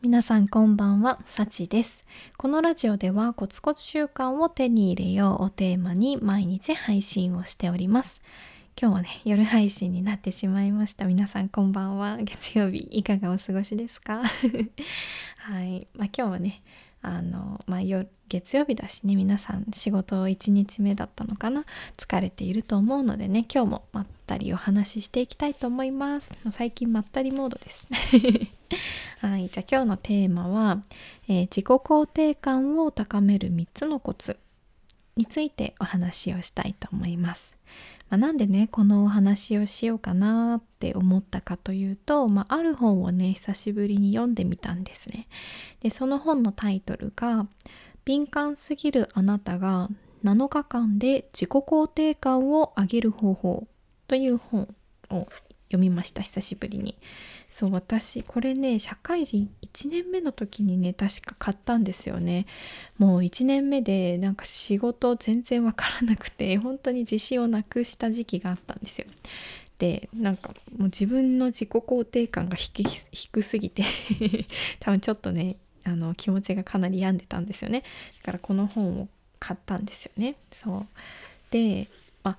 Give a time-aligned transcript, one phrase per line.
[0.00, 2.04] 皆さんこんばんは、さちです。
[2.36, 8.22] このラジオではコツコツ習慣を手に入れようをテーマに毎日配信をしております。
[8.80, 11.04] 今日はね、夜配信になってしまいました。
[11.04, 12.16] 皆さんこんばんは。
[12.18, 14.22] 月曜日いかがお過ごしですか？
[15.38, 15.88] はい。
[15.96, 16.62] まあ今日はね、
[17.02, 17.80] あの、まあ、
[18.28, 21.64] 月曜日だしね、皆さん仕事1日目だったのかな？
[21.96, 26.32] 疲れていると思うのでね、今日もまったりお話ししていきたいと思います。
[26.50, 27.86] 最近まったりモードです。
[29.26, 30.82] はい、じゃあ今日のテーマは、
[31.28, 34.38] えー自己肯定感を高める3つのコツ
[35.18, 37.56] についてお話をしたいと思います。
[38.08, 45.28] まあ、なんでねこのお話をしようかなって思ったかというと、まあ、ある本をね久しぶりに読んでみたんですね。
[45.80, 47.46] でその本のタイトルが
[48.06, 49.90] 「敏感すぎるあなたが
[50.24, 53.68] 7日間で自己肯定感を上げる方法」
[54.06, 54.74] という本
[55.10, 55.28] を
[55.68, 56.96] 読みました久しぶりに。
[57.48, 62.46] そう私これね社会人1年目の時にね確か買ったんですよね。
[62.98, 69.06] もう1年目でなんか仕事全然わからなくて本当に自信をなくした時期があったんですよ。
[69.78, 73.84] でなんかもう自分の自己肯定感が低すぎて
[74.80, 77.82] 多分ちょっとねあの気持ちがかなり病んでたんですよね。
[78.18, 80.36] だからこの本を買ったんですよね。
[80.52, 80.86] そう。
[81.50, 81.88] で
[82.22, 82.38] まあ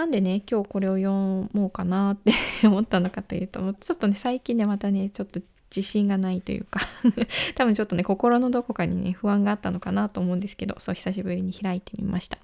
[0.00, 2.32] なんでね今日これを読もうかなって
[2.66, 6.80] 思ったのかというともうちょっとね最近ねまたねちょっと自信がないというか
[7.54, 12.38] 多分ちょっとね心のどこかにね不安があったのかなと思うんですけどそう久しぶりに開いてみました。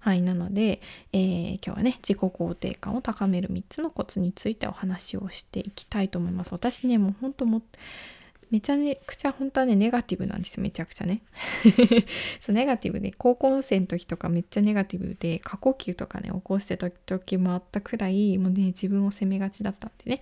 [0.00, 0.80] はいなので、
[1.12, 6.52] えー今日はね自己肯定感を高める3つのコツについてお話をしていきたいと思います。
[6.52, 7.60] 私ねもうほんとも
[8.54, 11.22] めちゃくちゃ本当はねネガティブなんですよめちゃくちゃね。
[12.40, 20.20] そうネガティブで高校生の時とかめっちゃネガティブで過呼吸とかね起こしてた時もあったくらいもうね自分を責めがちだったんでね。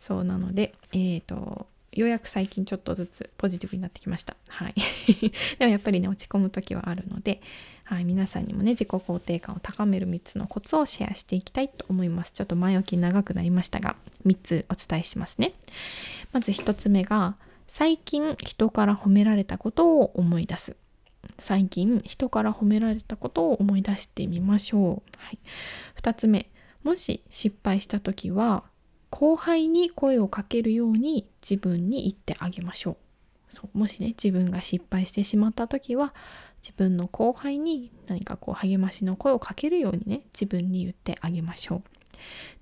[0.00, 4.34] そうなのでえっ、とようやく最近ちょっとずつポジティブになってきました。
[4.48, 4.74] はい。
[5.58, 7.42] でもやっぱりね落ち込む時はあるので、
[7.84, 12.32] はい、皆さんにもね自己肯定感を高める3つのコツをシェアしていきたいと思います。
[12.32, 15.52] ちょっと前置き長くなりましたが3つお伝えしますね。
[16.32, 17.36] まず1つ目が
[17.76, 20.76] 最近人から褒められたことを思い出す。
[21.40, 24.82] 最近人から褒められたことを思い出してみましょう、
[25.18, 25.40] はい、
[26.00, 26.48] 2つ目。
[26.84, 28.62] もし失敗した時は
[29.10, 32.96] 後輩に声をかけるように自分に言ってあげましょう。
[33.48, 33.76] そう。
[33.76, 36.14] もしね自分が失敗してしまった時は
[36.62, 41.82] 自分の後輩に何かこう励ましの声をかけるようにね自分に言ってあげましょう。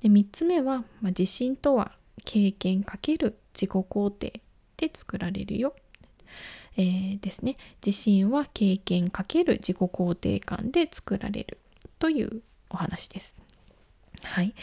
[0.02, 1.92] で3つ目は、まあ、自信とは
[2.24, 4.41] 経験かける自己肯定。
[4.82, 5.74] で作られるよ、
[6.76, 7.56] えーですね。
[7.84, 11.58] 自信は経験かける自己肯定感で作られる
[12.00, 13.36] というお話です。
[14.24, 14.54] はい。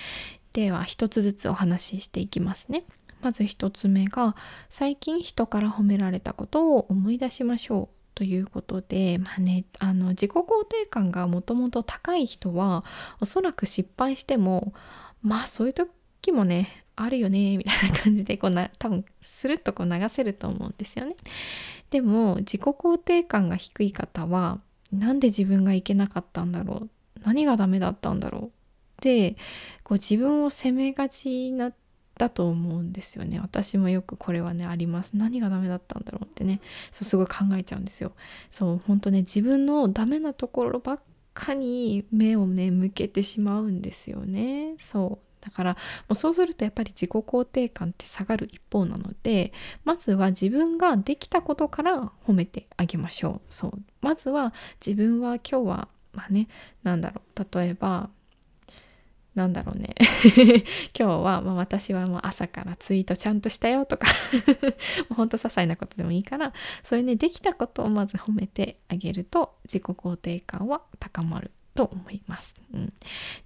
[0.51, 2.83] では一つずつお話ししていきますね。
[3.21, 4.35] まず一つ目が
[4.69, 12.83] 最近人から褒められたことを思い出しましょうということで、まあね、あの自己肯定感がもともと高い人は
[13.21, 14.73] おそらく失敗しても
[15.21, 21.15] まあそういう時もねあるよねみたいな感じでこうな多分スルッとこう流せると思うんですよね。
[21.89, 24.59] でも自己肯定感が低い方は
[24.91, 26.89] なんで自分がいけなかったんだろう
[27.23, 28.49] 何がダメだったんだろうっ
[29.01, 29.33] て
[29.83, 31.71] こう自分を責めがちな
[32.17, 33.39] だと思うんですよね。
[33.39, 35.15] 私もよくこれはねあります。
[35.15, 36.59] 何がダメだったんだろうってね
[36.91, 38.11] そうすごい考えちゃうんですよ。
[38.51, 40.99] そう本当ね自分のダメなところばっ
[41.33, 44.75] かに目をね向けてしまうんですよね。
[44.77, 45.28] そう。
[45.41, 45.77] だからも
[46.09, 49.53] うそうするとやっぱり自己肯定感って下がる一方なので
[49.85, 53.53] まずは自分ができたことから褒めてあげましょう。
[53.53, 53.81] そう。
[54.01, 54.53] まずは
[54.85, 56.47] 自分は今日はまあね
[56.83, 57.57] なんだろう。
[57.57, 58.09] 例えば
[59.35, 59.95] なんだろうね。
[60.97, 64.07] 今日は、まあ、私はもう朝からツイートちゃんとしたよとか。
[65.09, 72.53] もうほんと些細なことでもいいからそういうねできたことをまず褒めてあげると自己肯定感は高まると思います。
[72.73, 72.93] うん、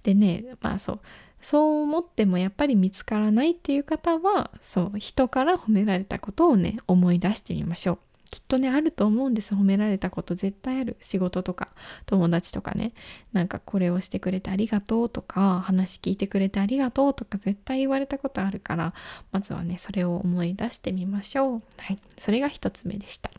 [0.02, 1.00] でねまあそう。
[1.44, 7.98] そう思ってもやっぱり見つからないっていう方はそう人から褒められたことをね思い出してみましょう。
[8.30, 9.54] きっとねあると思うんです。
[9.54, 10.96] 褒められたこと絶対ある。
[11.02, 11.68] 仕事とか
[12.06, 12.94] 友達とかね。
[13.34, 18.94] なんかこれをしてくれてありがとうとか話聞いてくれてありがとうとか絶対言われたことあるから
[19.30, 21.62] まずはねそれを思い出してみましょう。
[21.76, 21.98] はい。
[22.16, 23.30] それが一つ目でした。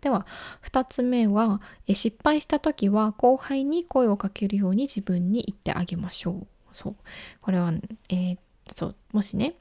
[0.00, 0.26] では
[0.64, 6.57] 2つ目はえ失敗した時は後輩に声をかけるように自分に言ってあげましょう。
[6.78, 6.96] そう。
[7.40, 7.72] これは、
[8.08, 8.38] えー
[8.74, 8.96] そう。
[9.12, 9.54] もしね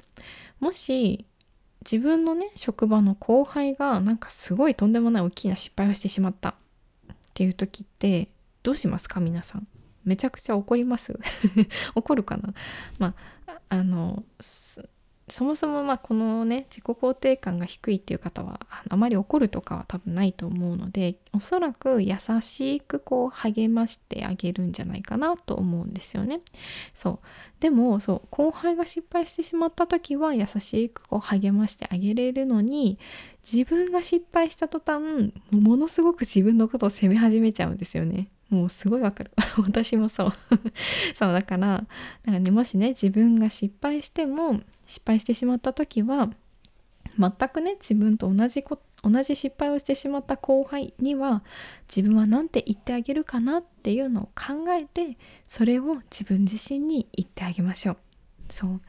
[0.59, 1.25] もし
[1.89, 6.55] 自分のね職場の後輩がなんかすごいとんでもない大きな失敗をしてしまったっ
[7.33, 8.27] ていう時って
[8.63, 9.19] どうしますか？
[9.21, 9.67] 皆さん。
[10.03, 11.17] めちゃくちゃ怒ります？
[11.95, 12.53] 怒るかな？
[12.99, 13.15] ま
[13.47, 14.23] ああの
[15.29, 26.39] そもそもまあこのね自己肯定感が低いっていう方はあまり怒るとかは多分ないと思うのでおそらく優しくこう励ましてあげるんじゃないかなと思うんですよね。
[26.93, 27.19] そう
[27.59, 32.97] でもそう後輩が失敗してしまった時は優しくこう励ましてあげれるのに
[33.51, 38.29] 自分が失敗した途端ものすごく自分のことを責め始めちゃうんですよね。
[38.49, 39.31] もうすごいわかる
[39.61, 40.33] 私もそう
[41.15, 41.85] そうだから
[42.25, 46.29] だかねもしね自分が失敗しても失敗してしまった時は
[47.19, 51.43] 全くね自分と同じこ同じ失敗をしてしまった後輩には
[51.87, 55.17] 自分は何て言ってあげるかなっていうのを考えて
[55.47, 57.97] それを自分自身に言ってあげましょう。
[58.49, 58.81] そう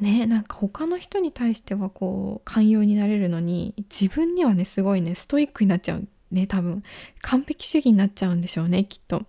[0.00, 6.82] ねなんか他の人に対してはこう寛容になれるのに自分にはねすごいねストイックになっちゃうね多分
[7.20, 9.22] 完璧主義になっちゃうんでしょうねきっと。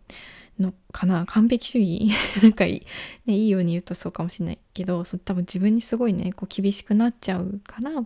[0.60, 1.26] のかな？
[1.26, 2.10] 完璧主義？
[2.42, 2.82] なんかいい,、
[3.26, 8.06] ね、いいように言うとそうかもしれないけどそ多分自分にすごいねこう厳しくなっちゃうから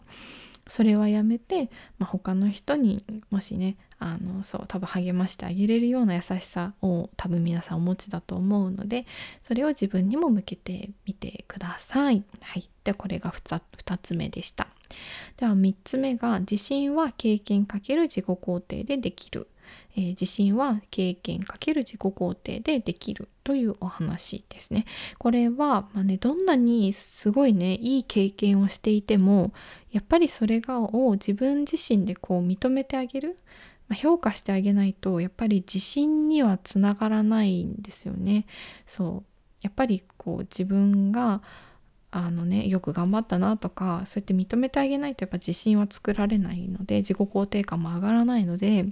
[0.69, 9.05] それはやめて、まあ、他の人にもしねあのそう多分励ましてあげれるような優しさを多分皆さんお持ちだと思うので
[9.41, 12.23] それを自分にも向けてみてください。
[12.41, 14.67] はい、でこれが 2, 2つ目でした。
[15.37, 19.47] では3つ目が自信は経験かける自己肯定でできる、
[19.95, 24.85] えー、自信は経験かける自己肯定でできるというお話ですね。
[25.17, 29.51] これは、まあね、どんなにすごいねいい経験をしていても
[29.91, 33.37] やっぱりそれがを自分自身でこう認めてあげる、
[33.87, 38.45] まあ、評価してあげないとやっぱり自信にはつながらないんですよね。
[38.85, 41.41] そうやっぱりこう自分が
[42.09, 48.85] あのねよく頑張ったなとかそうやって認めてあげないとやっぱ自信は作られないので自己肯定感も上がらないので、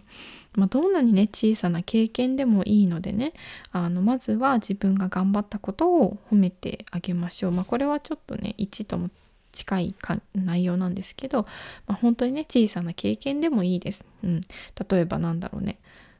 [0.53, 3.33] まあ、どんなにね小さな経験でもいいのでね
[3.71, 7.51] あのまずは自分が頑張ったことを褒めてあげましょう。
[7.51, 9.09] まあ、これはちょっとね1とも
[9.53, 9.95] 近い
[10.35, 11.43] 内容なんですけど、
[11.87, 14.05] まあ、本当にね小さな経験でもいいです。
[14.23, 14.41] うん、
[14.89, 15.79] 例えばなんだろうね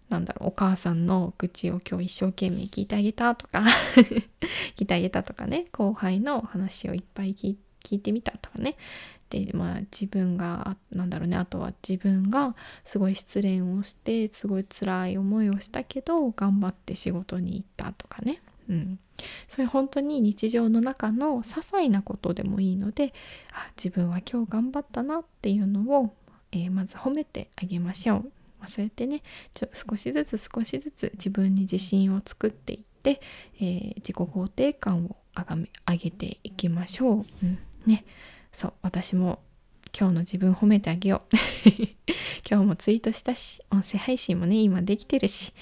[0.10, 3.63] なんだろうお母さんの愚痴を今日一生懸命聞いてあげたとか
[4.75, 7.57] 聞いてあげたとかね後輩の話をいっぱい聞
[7.92, 8.75] いてみたとかね。
[9.30, 18.42] でまあ自分がなんだろうねあとは自分がすごい失恋をしてすごい辛い思いをしたけど頑張って仕事に行ったとかね。
[18.68, 19.00] うん、
[19.48, 23.13] それ本当に日常の中の些細なことでもいいので
[23.54, 26.16] あ自分は今日頑張ったなっていうのを、
[26.52, 28.31] えー、まず褒めてあげましょう。
[28.66, 29.22] まあ、そうやってね
[29.54, 33.22] ちょ少しずつ少しずつ自分に自信を作っていって、
[33.60, 37.26] えー、自己肯定感を上がめ上げていきましょう。
[37.44, 38.06] うん、ね。
[38.52, 38.74] そう。
[38.82, 39.40] 私も
[39.98, 41.36] 今日の自分褒めてあげよう。
[42.50, 45.54] 今日もツイートしたし音声配信もね今できてるし。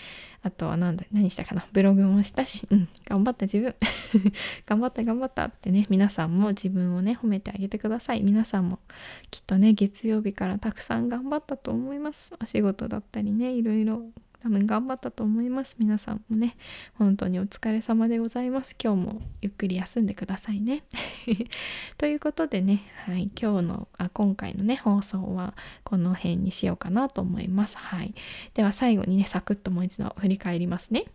[0.45, 1.66] あとは何だ何したかな？
[1.72, 3.75] ブログもしたし、うん、頑張った自分。
[4.68, 8.24] 頑張った頑張ったってね皆さんも自分をね褒めてあげてください。
[8.24, 8.80] 皆さんも
[9.31, 12.34] きっとね月曜日からたくさん頑張ったと思います。
[12.42, 14.04] お仕事だったりねいろいろ
[14.44, 15.78] 多分頑張ったと思います。
[15.80, 16.57] 皆さんもね
[16.95, 18.75] 本当にお疲れ様でございます。
[18.81, 20.84] 今日もゆっくり休んでくださいね。
[21.98, 25.54] ということでね、はい、今日のあ今回のね放送は
[25.86, 27.78] この辺にしようかなと思います。
[27.78, 28.13] はい。
[28.54, 31.06] では最後にねサクッともう一度振り返りますね。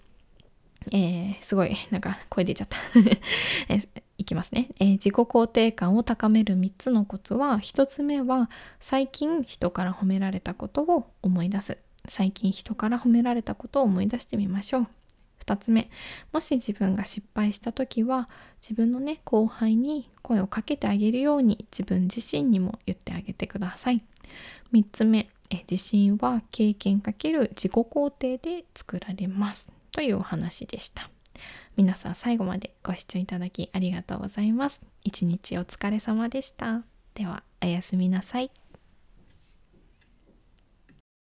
[0.90, 2.78] えー、すごいなんか声出ちゃった。
[4.16, 11.78] いきますね、えー、自己肯定感を高める3つのコツは1つ目は最近人から褒められたことを思い出す。
[12.08, 14.86] 最近人から褒められたことを思い出してみましょう。
[15.44, 15.90] 2つ目。
[16.32, 18.28] もし自分が失敗した時は
[18.60, 24.02] 自分のね後輩に声をかけてあげるように自分自身にも言ってあげてください。
[24.72, 25.28] 3つ目。
[25.50, 29.70] え自信は経験かける自己肯定で作られます。
[29.92, 31.08] というお話でした。
[31.76, 34.80] 皆さん最後までご視聴いただきありがとうございます。
[35.04, 36.82] 一日お疲れ様でした。
[37.14, 38.50] ではおやすみなさい。